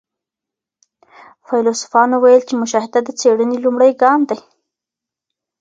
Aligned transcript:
فيلسوفانو 1.47 2.15
ويل 2.23 2.41
چي 2.47 2.53
مشاهده 2.63 2.99
د 3.03 3.09
څېړنې 3.19 3.57
لومړی 3.65 3.91
ګام 4.03 4.21
دی. 4.29 4.39